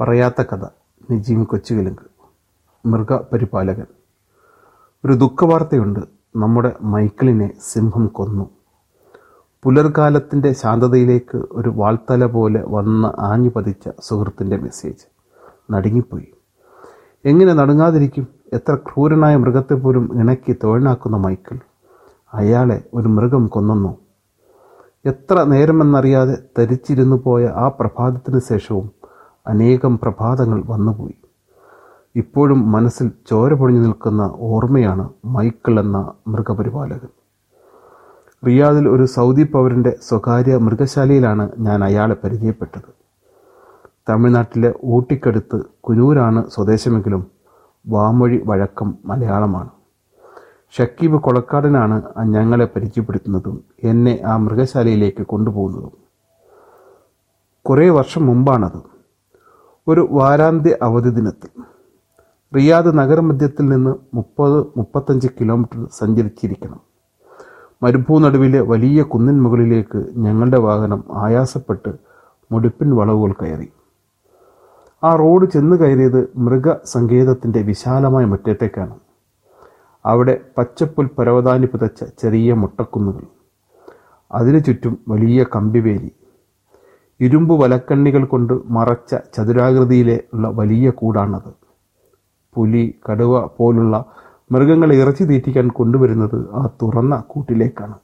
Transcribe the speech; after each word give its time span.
പറയാത്ത 0.00 0.42
കഥ 0.42 0.64
നജീം 1.12 1.44
കൊച്ചുകിലുങ്ക് 1.44 2.02
മൃഗപരിപാലകൻ 2.88 3.86
ഒരു 5.04 5.12
ദുഃഖവാർത്തയുണ്ട്. 5.12 6.00
നമ്മുടെ 6.36 6.76
മൈക്കിളിനെ 6.82 7.50
സിംഹം 7.60 8.06
കൊന്നു. 8.06 8.50
പുലർകാലത്തിന്റെ 9.62 10.52
ശാന്തതയിലേക്ക് 10.52 11.46
ഒരു 11.52 11.72
വാൾത്തല 11.76 12.24
പോലെ 12.24 12.64
വന്ന് 12.66 13.20
ആഞ്ഞു 13.20 13.50
പതിച്ച 13.56 13.88
സുഹൃത്തിന്റെ 14.00 14.56
മെസ്സേജ് 14.56 15.06
നടുങ്ങിപ്പോയി. 15.72 16.34
എങ്ങനെ 17.24 17.52
നടുങ്ങാതിരിക്കും? 17.52 18.26
എത്ര 18.52 18.74
ക്രൂരനായ 18.74 19.36
മൃഗത്തെ 19.36 19.74
പോലും 19.74 20.20
ഇണക്കി 20.20 20.56
തൊഴിലാക്കുന്ന 20.64 21.16
മൈക്കിൾ. 21.16 21.58
അയാളെ 22.34 22.84
ഒരു 22.94 23.08
മൃഗം 23.08 23.46
കൊന്നെന്നു? 23.46 23.98
എത്ര 25.04 25.42
നേരമെന്നറിയാതെ 25.42 26.38
തരിച്ചിരുന്നു 26.58 27.16
പോയ 27.16 27.46
ആ 27.46 27.68
പ്രഭാതത്തിന് 27.68 28.40
ശേഷവും 28.48 28.90
അനേകം 29.46 29.98
പ്രഭാതങ്ങൾ 29.98 30.62
വന്നുപോയി. 30.66 31.14
ഇപ്പോഴും 32.16 32.72
മനസ്സിൽ 32.72 33.10
ചോര 33.30 33.52
പൊഴിഞ്ഞു 33.52 33.80
നിൽക്കുന്ന 33.80 34.34
ഓർമ്മയാണ് 34.38 35.08
മൈക്കിൾ 35.24 35.80
എന്ന 35.80 36.12
മൃഗപരിപാലകൻ. 36.28 37.08
റിയാദിൽ 38.46 38.88
ഒരു 38.88 39.04
സൗദി 39.04 39.42
പൗരന്റെ 39.42 39.96
സ്വകാര്യ 40.08 40.56
മൃഗശാലയിലാണ് 40.56 41.50
ഞാൻ 41.58 41.84
അയാളെ 41.84 42.16
പരിചയപ്പെട്ടത്. 42.24 42.96
തമിഴ്നാട്ടിലെ 44.08 44.74
ഊട്ടിക്കടുത്ത് 44.84 45.64
കുനൂരാണ് 45.80 46.50
സ്വദേശമെങ്കിലും 46.50 47.26
വാമൊഴി 47.88 48.42
വഴക്കം 48.46 48.98
മലയാളമാണ്. 49.04 49.70
ഷക്കീബ് 50.78 51.22
കൊളക്കാടനാണ് 51.22 52.02
ഞങ്ങളെ 52.24 52.68
പരിചയപ്പെടുത്തുന്നതും 52.76 53.64
എന്നെ 53.82 54.20
ആ 54.24 54.36
മൃഗശാലയിലേക്ക് 54.36 55.26
കൊണ്ടുപോകുന്നതും. 55.26 55.92
കുറേ 57.64 57.88
വർഷം 57.88 58.26
മുമ്പാണത്. 58.26 58.95
ഒരു 59.88 60.08
വാരാന്ത്യ 60.10 60.76
അവധി 60.82 61.10
ദിനത്തിൽ. 61.10 61.62
റിയാദ് 62.56 62.98
നഗരമധ്യത്തിൽ 62.98 63.66
നിന്ന് 63.66 63.94
മുപ്പത് 64.14 64.66
മുപ്പത്തഞ്ച് 64.76 65.28
കിലോമീറ്റർ 65.40 65.88
സഞ്ചരിച്ചിരിക്കണം. 65.92 66.80
മരുഭൂനടുവിലെ 67.82 68.60
വലിയ 68.60 69.02
കുന്നിൻ 69.02 69.42
മുകളിലേക്ക് 69.42 70.06
ഞങ്ങളുടെ 70.16 70.58
വാഹനം 70.58 71.04
ആയാസപ്പെട്ട് 71.12 71.92
മുടിപ്പിൻ 72.52 72.96
വളവുകൾ 72.96 73.32
കയറി. 73.32 73.72
ആ 75.04 75.16
റോഡ് 75.16 75.50
ചെന്ന് 75.50 75.76
കയറിയത് 75.76 76.32
മൃഗസങ്കേതത്തിന്റെ 76.36 77.62
വിശാലമായ 77.62 78.24
മുറ്റത്തേക്കാണ്. 78.24 78.94
അവിടെ 80.06 80.40
പച്ചപ്പുൽ 80.58 81.06
പരവതാനി 81.18 81.66
പുതച്ച 81.66 82.04
ചെറിയ 82.18 82.52
മുട്ടക്കുന്നുകൾ. 82.52 83.22
അതിനു 84.32 84.58
ചുറ്റും 84.58 84.98
വലിയ 85.08 85.44
കമ്പിവേലി 85.56 86.12
ഇരുമ്പ് 87.20 87.60
വലക്കണ്ണികൾ 87.60 88.24
കൊണ്ട് 88.24 88.54
മറച്ച 88.66 89.14
ചതുരാകൃതിയിലെ 89.36 90.20
ഉള്ള 90.34 90.48
വലിയ 90.48 90.90
കൂടാണത്. 90.90 91.52
പുലി 92.56 92.94
കടുവ 93.10 93.46
പോലുള്ള 93.46 94.04
മൃഗങ്ങളെ 94.52 94.94
ഇറച്ചി 94.96 95.24
തീറ്റിക്കാൻ 95.24 95.68
കൊണ്ടുവരുന്നത് 95.68 96.48
ആ 96.52 96.68
തുറന്ന 96.82 97.24
കൂട്ടിലേക്കാണ്. 97.26 97.96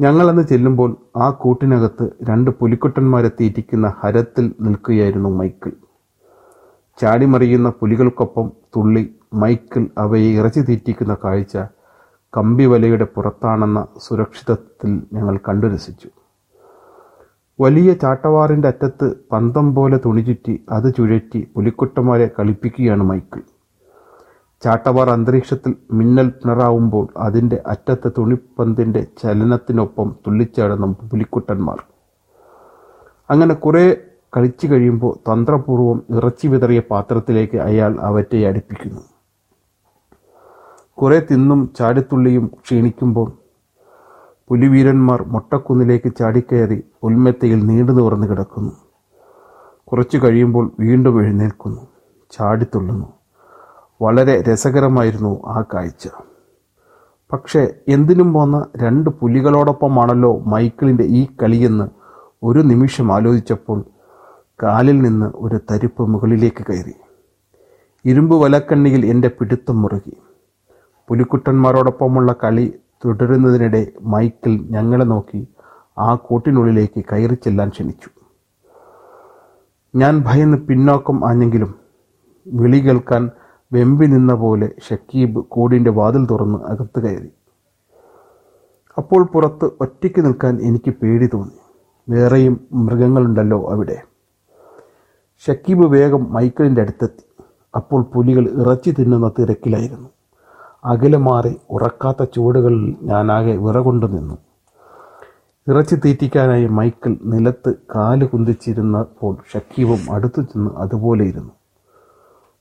ഞങ്ങളന്ന് 0.00 0.42
ചെല്ലുമ്പോൾ 0.42 0.96
ആ 1.16 1.30
കൂട്ടിനകത്ത് 1.30 2.10
രണ്ട് 2.28 2.50
പുലിക്കുട്ടന്മാരെ 2.50 3.28
തീറ്റിക്കുന്ന 3.28 3.94
ഹരത്തിൽ 4.00 4.54
നിൽക്കുകയായിരുന്നു 4.60 5.28
മൈക്കിൾ. 5.28 5.72
ചാടിമറിയുന്ന 7.00 7.68
പുലികൾക്കൊപ്പം 7.80 8.52
തുള്ളി 8.76 9.14
മൈക്കിൾ 9.34 9.86
അവയെ 9.98 10.30
ഇറച്ചി 10.38 10.60
തീറ്റിക്കുന്ന 10.60 11.16
കാഴ്ച 11.24 11.56
കമ്പിവലയുടെ 12.36 13.04
പുറത്താണെന്ന 13.04 13.86
സുരക്ഷിതത്വത്തിൽ 13.98 15.02
ഞങ്ങൾ 15.12 15.38
കണ്ടു 15.48 15.66
രസിച്ചു. 15.66 16.08
വലിയ 17.60 17.92
ചാട്ടവാറിന്റെ 17.92 18.68
അറ്റത്ത് 18.68 19.14
പന്തം 19.32 19.74
പോലെ 19.74 20.00
തുണിചുറ്റി 20.06 20.64
അത് 20.70 20.94
ചുഴറ്റി 20.94 21.48
പുലിക്കുട്ടന്മാരെ 21.54 22.30
കളിപ്പിക്കുകയാണ് 22.38 23.02
മൈക്കിൾ 23.02 23.42
ചാട്ടവാർ 24.62 25.10
അന്തരീക്ഷത്തിൽ 25.10 25.74
മിന്നൽ 25.92 26.28
പിണറാവുമ്പോൾ 26.28 27.08
അതിന്റെ 27.16 27.62
അറ്റത്തെ 27.66 28.10
തുണിപ്പന്തിന്റെ 28.18 29.06
ചലനത്തിനൊപ്പം 29.22 30.16
തുള്ളിച്ചാടുന്ന 30.26 30.86
പുലിക്കുട്ടന്മാർ. 30.86 31.78
അങ്ങനെ 33.30 33.54
കുറേ 33.54 33.96
കളിച്ചു 34.36 34.66
കഴിയുമ്പോൾ 34.66 35.32
തന്ത്രപൂർവം 35.32 36.16
ഇറച്ചി 36.16 36.46
വിതറിയ 36.46 36.80
പാത്രത്തിലേക്ക് 36.90 37.58
അയാൾ 37.58 38.00
അവറ്റെ 38.00 38.46
അടുപ്പിക്കുന്നു. 38.46 39.00
കുറേ 41.02 41.20
തിന്നും 41.20 41.72
ചാടിത്തുള്ളിയും 41.78 42.46
ക്ഷീണിക്കുമ്പോൾ 42.46 43.41
പുലിവീരന്മാർ 44.52 45.22
മൊട്ടക്കുന്നിലേക്ക് 45.22 46.12
ചാടിക്കയറി 46.18 46.84
ഉൽമെത്തയിൽ 47.02 47.66
നീണ്ടു 47.66 47.92
നിവർന്ന് 47.92 48.26
കിടക്കുന്നു. 48.26 48.72
കുറച്ചു 49.86 50.18
കഴിയുമ്പോൾ 50.18 50.72
വീണ്ടും 50.80 51.22
എഴുന്നേൽക്കുന്നു. 51.22 51.86
ചാടിത്തുള്ളുന്നു 52.30 53.06
വളരെ 54.02 54.42
രസകരമായിരുന്നു 54.42 55.46
ആ 55.46 55.64
കാഴ്ച. 55.74 56.08
പക്ഷേ 57.32 57.74
എന്തിനും 57.88 58.32
പോന്ന 58.32 58.66
രണ്ട് 58.76 59.10
പുലികളോടൊപ്പമാണല്ലോ 59.10 60.38
മൈക്കിളിന്റെ 60.38 61.04
ഈ 61.04 61.26
കളിയെന്ന് 61.42 61.84
ഒരു 62.42 62.58
നിമിഷം 62.58 63.12
ആലോചിച്ചപ്പോൾ 63.12 63.84
കാലിൽ 64.62 65.02
നിന്ന് 65.02 65.26
ഒരു 65.34 65.60
തരിപ്പ് 65.70 66.02
മുകളിലേക്ക് 66.02 66.66
കയറി. 66.66 66.94
ഇരുമ്പ് 68.04 68.36
വലക്കണ്ണിയിൽ 68.36 69.06
എന്റെ 69.06 69.28
പിടുത്തം 69.28 69.82
മുറുകി. 69.82 70.16
പുലിക്കുട്ടന്മാരോടൊപ്പമുള്ള 71.08 72.34
കളി 72.44 72.74
തുടരുന്നതിനിടെ 73.04 73.92
മൈക്കിൾ 74.02 74.58
ഞങ്ങളെ 74.70 75.04
നോക്കി 75.04 75.48
ആ 75.98 76.14
കൂട്ടിനുള്ളിലേക്ക് 76.14 77.04
കയറി 77.12 77.34
ചെല്ലാൻ 77.34 77.68
ക്ഷണിച്ചു. 77.68 78.08
ഞാൻ 79.94 80.24
ഭയന്ന് 80.26 80.58
പിന്നോക്കം 80.58 81.28
ആഞ്ഞെങ്കിലും 81.28 81.74
വിളി 82.46 82.78
കേൾക്കാൻ 82.78 83.30
വെമ്പി 83.72 84.06
നിന്ന 84.06 84.34
പോലെ 84.34 84.68
ഷക്കീബ് 84.90 85.44
കൂടിന്റെ 85.44 85.90
വാതിൽ 85.90 86.26
തുറന്ന് 86.26 86.58
അകത്ത് 86.58 87.00
കയറി. 87.00 87.30
അപ്പോൾ 88.98 89.26
പുറത്ത് 89.26 89.70
ഒറ്റയ്ക്ക് 89.80 90.24
നിൽക്കാൻ 90.24 90.60
എനിക്ക് 90.60 90.90
പേടി 90.90 91.26
തോന്നി. 91.26 91.58
വേറെയും 92.08 92.68
മൃഗങ്ങളുണ്ടല്ലോ 92.72 93.70
അവിടെ. 93.70 94.02
ഷക്കീബ് 95.46 95.86
വേഗം 95.86 96.32
മൈക്കിളിന്റെ 96.32 96.80
അടുത്തെത്തി. 96.80 97.24
അപ്പോൾ 97.76 98.02
പുലികൾ 98.02 98.62
ഇറച്ചി 98.62 98.90
തിന്നുന്ന 98.90 99.32
തിരക്കിലായിരുന്നു. 99.38 100.08
അകലെ 100.84 101.18
മാറി 101.18 101.56
ഉറക്കാത്ത 101.70 102.24
ചുവടുകളിൽ 102.24 102.96
ഞാനാകെ 103.02 103.56
വിറകൊണ്ടു 103.56 104.06
നിന്നു. 104.06 104.38
ഇറച്ചി 105.68 105.96
തീറ്റിക്കാനായി 105.96 106.66
മൈക്കിൾ 106.66 107.16
നിലത്ത് 107.24 107.74
കാൽ 107.96 108.24
കുന്തിച്ചിരുന്നപ്പോൾ 108.24 109.36
ഷക്കീബും 109.54 110.14
അടുത്തു 110.14 110.42
ചെന്ന് 110.42 110.70
അതുപോലെ 110.76 111.24
ഇരുന്നു. 111.24 111.52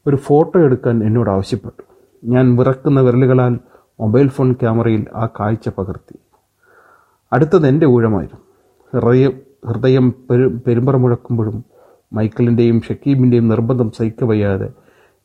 ഒരു 0.08 0.16
ഫോട്ടോ 0.16 0.60
എടുക്കാൻ 0.60 1.04
എന്നോട് 1.04 1.30
ആവശ്യപ്പെട്ടു. 1.30 1.84
ഞാൻ 2.24 2.56
വിറക്കുന്ന 2.56 3.02
വിരലുകളാൽ 3.02 3.60
മൊബൈൽ 4.00 4.28
ഫോൺ 4.28 4.54
ക്യാമറയിൽ 4.54 5.06
ആ 5.16 5.26
കാഴ്ച 5.40 5.70
പകർത്തി. 5.70 6.20
അടുത്തത് 7.34 7.68
എന്റെ 7.68 7.86
ഊഴമായിരുന്നു. 7.86 8.42
ഹൃദയം 9.00 9.34
ഹൃദയം 9.68 10.14
പെരു 10.30 10.60
പെരുമ്പറ 10.68 10.96
മുഴക്കുമ്പോഴും 10.96 11.66
മൈക്കിളിന്റെയും 12.14 12.82
ഷക്കീബിന്റെയും 12.82 13.50
നിർബന്ധം 13.50 13.92
സഹിക്കവയ്യാതെ 13.92 14.70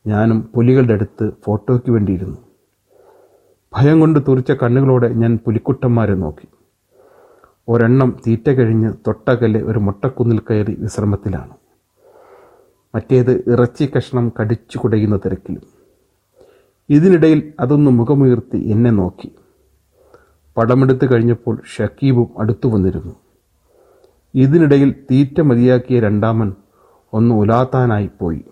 ഞാനും 0.07 0.51
പുലികളുടെ 0.55 0.93
അടുത്ത് 0.93 1.31
ഫോട്ടോയ്ക്ക് 1.47 1.91
വേണ്ടിയിരുന്നു. 1.91 2.46
ഭയം 3.77 4.01
കൊണ്ട് 4.01 4.21
തുറിച്ച 4.29 4.53
കണ്ണുകളോടെ 4.53 5.09
ഞാൻ 5.09 5.39
പുലിക്കുട്ടന്മാരെ 5.45 6.15
നോക്കി. 6.15 6.49
ഒരെണ്ണം 7.69 8.17
തീറ്റ 8.27 8.51
കഴിഞ്ഞ് 8.51 8.93
തൊട്ടകലെ 9.07 9.63
ഒരു 9.63 9.79
മുട്ടക്കുന്നിൽ 9.79 10.39
കയറി 10.39 10.77
വിശ്രമത്തിലാണ്. 10.79 11.55
മറ്റേത് 12.95 13.51
ഇറച്ചി 13.51 13.93
കഷ്ണം 13.97 14.33
കടിച്ചു 14.41 14.79
കുടയുന്ന 14.79 15.17
തിരക്കിലും. 15.17 15.63
ഇതിനിടയിൽ 16.91 17.53
അതൊന്ന് 17.61 17.91
മുഖമുയർത്തി 17.91 18.59
എന്നെ 18.59 18.91
നോക്കി. 18.91 19.31
പടമെടുത്ത് 20.57 21.15
കഴിഞ്ഞപ്പോൾ 21.15 21.63
ഷക്കീബും 21.77 22.29
അടുത്തു 22.39 22.69
വന്നിരുന്നു. 22.69 23.15
ഇതിനിടയിൽ 24.35 24.93
തീറ്റ 25.11 25.41
മതിയാക്കിയ 25.41 26.01
രണ്ടാമൻ 26.01 26.53
ഒന്ന് 27.13 27.35
ഉലാത്താനായി 27.35 28.11
പോയി. 28.21 28.45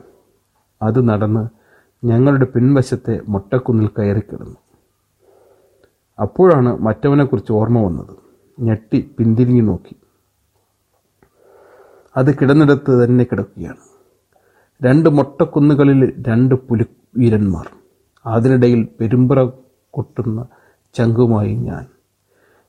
അത് 0.83 1.09
നടന്ന് 1.09 1.49
ഞങ്ങളുടെ 2.07 2.45
പിൻവശത്തെ 2.45 3.21
മുട്ടക്കുന്നിൽ 3.29 3.87
കയറിക്കിടന്നു. 3.87 4.57
അപ്പോഴാണ് 6.19 6.79
മറ്റവനെക്കുറിച്ച് 6.79 7.53
ഓർമ്മ 7.53 7.79
വന്നത്. 7.79 8.17
ഞെട്ടി 8.61 9.11
പിന്തിരിഞ്ഞു 9.19 9.63
നോക്കി. 9.63 9.97
അത് 12.17 12.35
കിടന്നിടത്ത് 12.35 13.05
തന്നെ 13.05 13.25
കിടക്കുകയാണ്. 13.25 13.77
രണ്ട് 14.83 15.09
മൊട്ടക്കുന്നുകളിൽ 15.11 16.25
രണ്ട് 16.29 16.55
പുലി 16.55 16.85
വീരന്മാർ. 17.17 17.69
അതിനിടയിൽ 18.27 18.89
പെരുമ്പറ 19.01 19.51
കൊട്ടുന്ന 19.91 20.47
ചങ്കുമായി 20.95 21.55
ഞാൻ. 21.55 21.87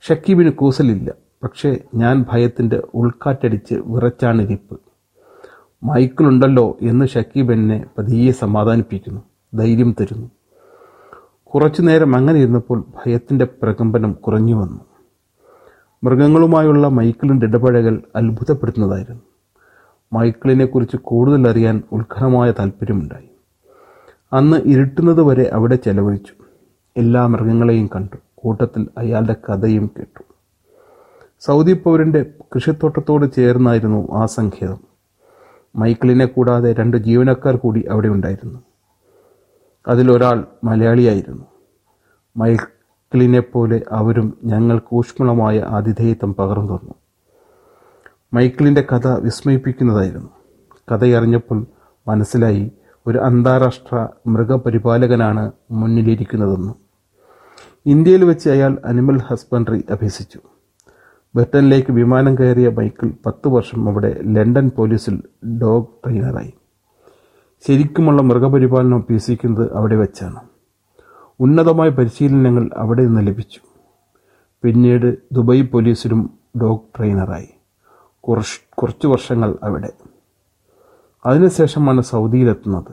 ഷക്കീബിന് 0.02 0.50
കൂസലില്ല 0.50 1.14
പക്ഷേ 1.44 1.78
ഞാൻ 1.96 2.26
ഭയത്തിന്റെ 2.32 2.84
ഉൾക്കാറ്റടിച്ച് 2.94 3.76
വിറച്ചാണിരിപ്പ് 3.86 4.80
മൈക്കിളുണ്ടല്ലോ 5.84 6.78
എന്ന് 6.82 7.06
ഷക്കീബ് 7.06 7.54
എന്നെ 7.54 7.86
പതിയെ 7.98 8.32
സമാധാനിപ്പിക്കുന്നു 8.32 9.22
ധൈര്യം 9.56 9.96
തരുന്നു. 10.02 10.30
കുറച്ചു 11.56 11.82
നേരം 11.82 12.16
അങ്ങനെ 12.16 12.40
ഇരുന്നപ്പോൾ 12.40 12.80
ഭയത്തിന്റെ 12.80 13.46
പ്രകമ്പനം 13.46 14.14
കുറഞ്ഞു 14.14 14.56
വന്നു. 14.56 14.80
മൃഗങ്ങളുമായുള്ള 16.04 16.88
മൈക്കിളിന്റെ 16.88 17.46
ഇടപഴകൽ 17.46 18.02
അത്ഭുതപ്പെടുത്തുന്നതായിരുന്നു. 18.16 19.22
മൈക്കിളിനെക്കുറിച്ച് 20.14 20.98
കൂടുതൽ 20.98 21.48
അറിയാൻ 21.48 21.84
ഉത്കടമായ 21.92 22.52
താല്പര്യമുണ്ടായി 22.52 23.30
അന്ന് 24.34 24.58
ഇരുട്ടുന്നത് 24.58 25.22
വരെ 25.22 25.50
അവിടെ 25.54 25.76
ചെലവഴിച്ചു. 25.76 26.34
എല്ലാ 26.98 27.28
മൃഗങ്ങളെയും 27.28 27.90
കണ്ടു. 27.96 28.18
കൂട്ടത്തിൽ 28.36 28.88
അയാളുടെ 28.98 29.36
കഥയും 29.50 29.92
കേട്ടു. 29.98 30.24
സൗദി 31.40 31.74
പൗരന്റെ 31.74 32.26
കൃഷിത്തോട്ടത്തോട് 32.56 33.34
ചേർന്നായിരുന്നു 33.36 34.12
ആ 34.12 34.26
സങ്കേതം. 34.26 34.80
മൈക്കിളിനെ 35.76 36.26
കൂടാതെ 36.26 36.74
രണ്ട് 36.74 36.98
ജീവനക്കാർ 36.98 37.56
കൂടി 37.56 37.86
അവിടെ 37.92 38.08
ഉണ്ടായിരുന്നു. 38.08 38.60
അതിലൊരാൾ 39.88 40.46
മലയാളിയായിരുന്നു. 40.64 41.46
മൈക്കിളിനെപ്പോലെ 42.38 43.84
അവരും 43.92 44.38
ഞങ്ങൾക്ക് 44.44 44.96
ഊഷ്മളമായ 44.96 45.60
ആതിഥേയത്വം 45.60 46.34
പകർന്നു 46.34 46.78
തന്നു. 46.78 46.94
മൈക്കിളിന്റെ 48.34 48.82
കഥ 48.82 49.08
വിസ്മയിപ്പിക്കുന്നതായിരുന്നു. 49.08 50.30
കഥയറിഞ്ഞപ്പോൾ 50.92 51.66
മനസ്സിലായി 52.08 52.72
ഒരു 53.08 53.18
അന്താരാഷ്ട്ര 53.18 54.08
മൃഗപരിപാലകനാണ് 54.28 55.52
മുന്നിലിരിക്കുന്നതെന്ന്. 55.72 56.74
ഇന്ത്യയിൽ 57.86 58.26
വെച്ച് 58.26 58.50
അയാൾ 58.50 58.78
അനിമൽ 58.86 59.18
ഹസ്ബൻഡറി 59.18 59.84
അഭ്യസിച്ചു. 59.90 60.40
ബ്രിട്ടനിലേക്ക് 61.36 61.92
വിമാനം 61.92 62.36
കയറിയ 62.36 62.70
മൈക്കിൾ 62.70 63.12
പത്ത് 63.26 63.48
വർഷം 63.48 63.90
അവിടെ 63.90 64.22
ലണ്ടൻ 64.24 64.72
പോലീസിൽ 64.78 65.24
ഡോഗ് 65.62 65.88
ട്രെയിനറായി. 65.88 66.54
ശരിക്കുമുള്ള 67.68 68.22
മൃഗപരിപാലനം 68.22 68.98
അഭ്യസിക്കുന്നത് 68.98 69.74
അവിടെ 69.74 69.96
വെച്ചാണ്. 69.96 70.40
ഉന്നതമായ 71.40 71.90
പരിശീലനങ്ങൾ 71.90 72.70
അവിടെ 72.78 73.06
നിന്ന് 73.06 73.28
ലഭിച്ചു. 73.28 73.60
പിന്നീട് 74.64 75.18
ദുബായ് 75.32 75.64
പോലീസിലും 75.72 76.30
ഡോഗ് 76.62 76.80
ട്രെയിനറായി. 76.98 77.50
കുറച്ച് 78.20 78.76
കുറച്ച് 78.76 79.08
വർഷങ്ങൾ 79.08 79.58
അവിടെ. 79.64 79.90
അതിനുശേഷമാണ് 81.26 82.02
സൗദിയിലെത്തുന്നത്. 82.02 82.92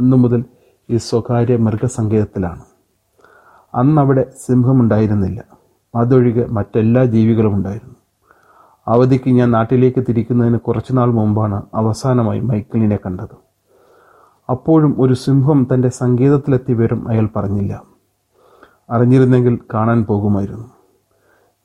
അന്നു 0.00 0.16
മുതൽ 0.16 0.44
ഈ 0.90 0.96
സ്വകാര്യ 0.96 1.56
മൃഗസങ്കേതത്തിലാണ്. 1.56 2.62
അന്നവിടെ 3.74 4.32
സിംഹമുണ്ടായിരുന്നില്ല. 4.46 5.44
അതൊഴികെ 5.94 6.46
മറ്റെല്ലാ 6.46 7.04
ജീവികളും 7.04 7.54
ഉണ്ടായിരുന്നു. 7.54 7.94
അവധിക്ക് 8.88 9.30
ഞാൻ 9.30 9.50
നാട്ടിലേക്ക് 9.50 10.04
തിരിക്കുന്നതിന് 10.08 10.58
കുറച്ചുനാൾ 10.58 11.12
മുമ്പാണ് 11.12 11.62
അവസാനമായി 11.74 12.40
മൈക്കിളിനെ 12.40 12.98
കണ്ടത്. 13.06 13.51
അപ്പോഴും 14.52 14.96
ഒരു 14.98 15.14
സിംഹം 15.14 15.68
തന്റെ 15.74 15.88
സങ്കേതത്തിലെത്തി 15.88 16.72
വരും 16.72 17.08
അയാൾ 17.08 17.28
പറഞ്ഞില്ല. 17.36 17.82
അറിഞ്ഞിരുന്നെങ്കിൽ 18.90 19.58
കാണാൻ 19.74 20.04
പോകുമായിരുന്നു. 20.04 20.68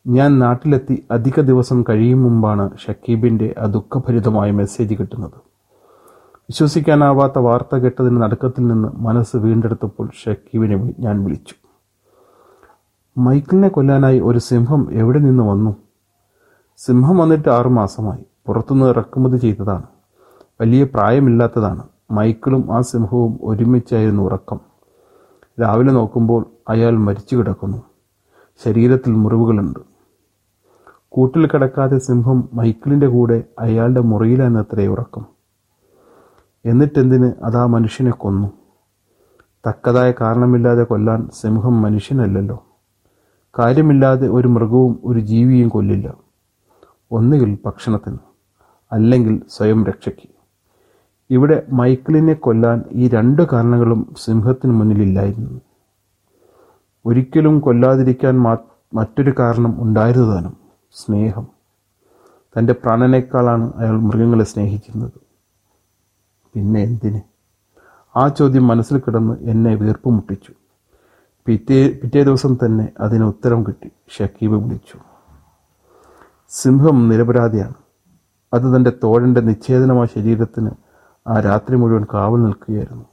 ഞാൻ 0.07 0.39
നാട്ടിലെത്തി 0.39 1.04
അധിക 1.12 1.42
ദിവസം 1.42 1.84
കഴിയും 1.89 2.24
മുമ്പാണ് 2.24 2.78
ഷക്കീബിന്റെ 2.78 3.56
ആ 3.57 3.66
ദുഃഖഭരിതമായ 3.66 4.51
മെസ്സേജ് 4.51 4.95
കിട്ടുന്നത്. 4.95 5.31
വിശ്വസിക്കാനാവാത്ത 6.42 7.39
വാർത്ത 7.39 7.75
കേട്ടതിന് 7.75 8.22
നടുക്കത്തിൽ 8.22 8.68
നിന്ന് 8.68 8.90
മനസ്സ് 8.95 9.38
വീണ്ടെടുത്തപ്പോൾ 9.38 10.10
ഷക്കീബിനെ 10.25 10.94
ഞാൻ 11.00 11.24
വിളിച്ചു. 11.24 11.56
മൈക്കിളിനെ 13.18 13.68
കൊല്ലാനായി 13.68 14.19
ഒരു 14.19 14.40
സിംഹം 14.40 14.88
എവിടെ 14.92 15.19
നിന്ന് 15.19 15.44
വന്നു? 15.44 15.75
സിംഹം 16.78 17.18
വന്നിട്ട് 17.18 17.50
ആറുമാസമായി. 17.50 18.24
പുറത്തുനിന്ന് 18.45 18.86
ഇറക്കുമതി 18.86 19.38
ചെയ്തതാണ്. 19.38 19.83
വലിയ 20.62 20.83
പ്രായമില്ലാത്തതാണ്. 20.83 21.83
മൈക്കിളും 22.12 22.77
ആ 22.77 22.81
സിംഹവും 22.81 23.39
ഒരുമിച്ചായിരുന്നു 23.42 24.24
ഉറക്കം. 24.24 24.59
രാവിലെ 25.62 25.92
നോക്കുമ്പോൾ 25.92 26.45
അയാൾ 26.69 26.98
മരിച്ചു 26.98 27.36
കിടക്കുന്നു 27.36 27.83
ശരീരത്തിൽ 28.65 29.12
മുറിവുകളുണ്ട്. 29.12 29.80
കൂട്ടിൽ 31.09 31.48
കിടക്കാതെ 31.48 31.98
സിംഹം 31.98 32.50
മൈക്കിളിന്റെ 32.54 33.07
കൂടെ 33.07 33.44
അയാളുടെ 33.59 34.00
മുറിയിലെന്നത്രേ 34.00 34.88
ഉറക്കം. 34.88 35.25
എന്നിട്ടെന്തിന് 36.65 37.31
അതാ 37.44 37.65
മനുഷ്യനെ 37.65 38.12
കൊന്നു? 38.12 38.48
തക്കതായ 39.69 40.12
കാരണമില്ലാതെ 40.12 40.83
കൊല്ലാൻ 40.83 41.30
സിംഹം 41.33 41.81
മനുഷ്യനല്ലല്ലോ. 41.81 42.63
കാര്യമില്ലാതെ 43.59 44.27
ഒരു 44.27 44.48
മൃഗവും 44.48 45.00
ഒരു 45.04 45.19
ജീവിയും 45.19 45.69
കൊല്ലില്ല. 45.69 46.13
ഒന്നുകിൽ 47.12 47.57
ഭക്ഷണത്തിന് 47.65 48.18
അല്ലെങ്കിൽ 48.92 49.42
സ്വയം 49.50 49.86
രക്ഷയ്ക്ക്. 49.86 50.37
ഇവിടെ 51.29 51.63
മൈക്കിളിനെ 51.71 52.33
കൊല്ലാൻ 52.33 52.83
ഈ 52.91 53.07
രണ്ട് 53.07 53.41
കാരണങ്ങളും 53.41 54.15
സിംഹത്തിന് 54.18 54.71
മുന്നിലില്ലായിരുന്നു. 54.71 55.62
ഒരിക്കലും 57.06 57.59
കൊല്ലാതിരിക്കാൻ 57.59 58.39
മറ്റൊരു 58.94 59.33
കാരണം 59.39 59.83
ഉണ്ടായിരുന്നതാനും 59.83 60.57
സ്നേഹം. 60.91 61.47
തന്റെ 62.57 62.74
പ്രാണനേക്കാളാണ് 62.74 63.74
അയാൾ 63.75 63.91
മൃഗങ്ങളെ 63.91 64.44
സ്നേഹിക്കുന്നത്. 64.44 65.12
പിന്നെ 66.53 66.83
എന്തിന്? 66.83 67.21
ആ 68.15 68.27
ചോദ്യം 68.27 68.68
മനസ്സിൽ 68.68 69.00
കിടന്ന് 69.00 69.33
എന്നെ 69.41 69.75
വീർപ്പ് 69.75 70.09
മുട്ടിച്ചു. 70.09 70.53
പിറ്റേ 71.45 72.00
പിറ്റേ 72.03 72.23
ദിവസം 72.23 72.57
തന്നെ 72.65 72.89
അതിന് 73.00 73.23
ഉത്തരം 73.23 73.63
കിട്ടി. 73.63 73.91
ഷക്കീബ് 74.19 74.53
വിളിച്ചു. 74.53 74.97
സിംഹം 76.50 77.09
നിരപരാധിയാണ്. 77.09 77.73
അത് 78.53 78.75
തന്റെ 78.75 78.91
തോഴന്റെ 79.03 79.41
നിച്ഛേദനമായ 79.41 80.06
ശരീരത്തിന് 80.06 80.69
ആ 81.27 81.39
രാത്രി 81.39 81.75
മുഴുവൻ 81.75 82.06
കാവൽ 82.13 82.44
നിൽക്കുകയായിരുന്നു. 82.44 83.06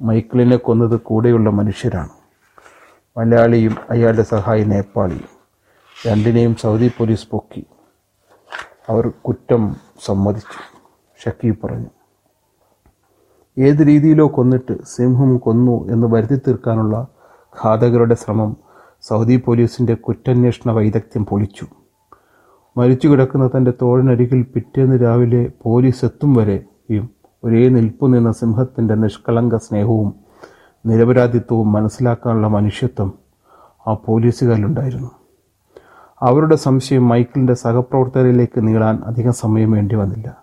മൈക്കിളിനെ 0.00 0.56
കൊന്നത് 0.56 1.00
കൂടെയുള്ള 1.00 1.50
മനുഷ്യരാണ്. 1.50 2.08
മലയാളിയും 3.18 3.76
അയാളുടെ 3.90 4.22
സഹായി 4.22 4.64
നേപ്പാളിയും. 4.64 5.42
രണ്ടിനെയും 6.08 6.54
സൗദി 6.54 6.90
പോലീസ് 6.98 7.28
പൊക്കി. 7.30 7.66
അവർ 8.88 9.08
കുറ്റം 9.08 9.76
സമ്മതിച്ചു. 10.04 10.82
ഷക്കീബ് 11.24 11.56
പറഞ്ഞു 11.64 11.86
ഏത് 13.58 13.86
രീതിയിലോ 13.86 14.28
കൊന്നിട്ട് 14.28 14.84
സിംഹം 14.84 15.38
കൊന്നു 15.38 15.88
എന്ന് 15.88 16.06
വരുത്തി 16.06 16.36
തീർക്കാനുള്ള 16.36 17.06
ഘാതകരുടെ 17.64 18.14
ശ്രമം 18.14 18.56
സൗദി 19.02 19.36
പോലീസിന്റെ 19.36 19.94
കുറ്റാന്വേഷണ 19.94 20.70
വൈദഗ്ധ്യം 20.70 21.26
പൊളിച്ചു. 21.26 21.66
മരിച്ചു 22.76 23.08
കിടക്കുന്ന 23.08 23.50
തന്റെ 23.56 23.72
തോഴിനരികിൽ 23.82 24.42
പിറ്റേന്ന് 24.42 25.02
രാവിലെ 25.02 25.52
പോലീസ് 25.62 26.04
എത്തും 26.04 26.34
വരെയും 26.90 27.10
ഒരേ 27.44 27.68
നിൽപ്പു 27.68 28.06
നിന്ന 28.06 28.32
സിംഹത്തിന്റെ 28.32 28.94
നിഷ്കളങ്ക 28.94 29.56
സ്നേഹവും 29.56 30.14
നിരപരാധിത്വവും 30.86 31.72
മനസ്സിലാക്കാനുള്ള 31.72 32.48
മനുഷ്യത്വം 32.48 33.12
ആ 33.88 33.94
പോലീസുകാരിലുണ്ടായിരുന്നു. 33.94 35.10
അവരുടെ 36.22 36.56
സംശയം 36.56 37.08
മൈക്കിളിന്റെ 37.08 37.54
സഹപ്രവർത്തകരിലേക്ക് 37.54 38.66
നീളാൻ 38.66 39.02
അധികം 39.06 39.32
സമയം 39.32 39.70
വേണ്ടി 39.70 39.94
വന്നില്ല. 39.94 40.42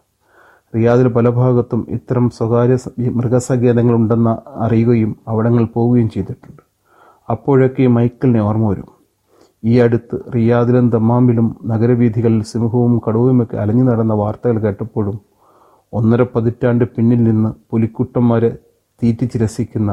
റിയാദിൽ 0.76 1.08
പല 1.08 1.30
ഭാഗത്തും 1.30 1.86
ഇത്തരം 1.90 2.30
സ്വകാര്യ 2.30 2.78
മൃഗസങ്കേതങ്ങളുണ്ടെന്ന് 3.10 4.50
അറിയുകയും 4.60 5.16
അവിടങ്ങൾ 5.28 5.66
പോവുകയും 5.66 6.10
ചെയ്തിട്ടുണ്ട്. 6.10 6.62
അപ്പോഴൊക്കെ 7.30 7.88
മൈക്കിളിനെ 7.88 8.42
ഓർമ്മ 8.42 8.70
വരും. 8.70 8.88
ഈ 9.64 9.80
അടുത്ത് 9.80 10.34
റിയാദിലും 10.36 10.90
ദമ്മാമിലും 10.90 11.56
നഗരവീഥികളിൽ 11.66 12.44
സിംഹവും 12.44 13.02
കടുവയുമൊക്കെ 13.08 13.58
അലഞ്ഞു 13.58 13.84
നടന്ന 13.84 14.14
വാർത്തകൾ 14.14 14.60
കേട്ടപ്പോഴും 14.60 15.29
ഒന്നര 15.94 16.22
പതിറ്റാണ്ട് 16.34 16.86
പിന്നിൽ 16.96 17.24
നിന്ന് 17.24 17.50
പുലിക്കുട്ടന്മാരെ 17.72 18.50
തീറ്റിച്ച് 19.02 19.38
രസിക്കുന്ന 19.38 19.92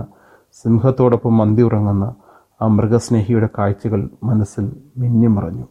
സിംഹത്തോടൊപ്പം 0.52 1.36
മന്തി 1.36 1.62
ഉറങ്ങുന്ന 1.62 2.04
ആ 2.62 2.66
മൃഗസ്നേഹിയുടെ 2.66 3.48
കാഴ്ചകൾ 3.58 4.00
മനസ്സിൽ 4.24 4.66
മിന്നിമറഞ്ഞു. 4.98 5.66